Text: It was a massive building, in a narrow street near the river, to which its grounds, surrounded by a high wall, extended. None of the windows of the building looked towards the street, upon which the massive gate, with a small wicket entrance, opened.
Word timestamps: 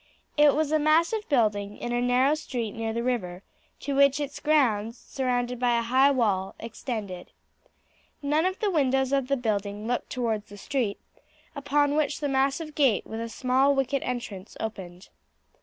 It 0.35 0.55
was 0.55 0.71
a 0.71 0.79
massive 0.79 1.29
building, 1.29 1.77
in 1.77 1.91
a 1.93 2.01
narrow 2.01 2.33
street 2.33 2.71
near 2.71 2.91
the 2.91 3.03
river, 3.03 3.43
to 3.81 3.93
which 3.93 4.19
its 4.19 4.39
grounds, 4.39 4.97
surrounded 4.97 5.59
by 5.59 5.77
a 5.77 5.83
high 5.83 6.09
wall, 6.09 6.55
extended. 6.59 7.31
None 8.23 8.47
of 8.47 8.57
the 8.57 8.71
windows 8.71 9.13
of 9.13 9.27
the 9.27 9.37
building 9.37 9.85
looked 9.85 10.09
towards 10.09 10.49
the 10.49 10.57
street, 10.57 10.99
upon 11.55 11.93
which 11.95 12.19
the 12.19 12.27
massive 12.27 12.73
gate, 12.73 13.05
with 13.05 13.19
a 13.21 13.29
small 13.29 13.75
wicket 13.75 14.01
entrance, 14.03 14.57
opened. 14.59 15.09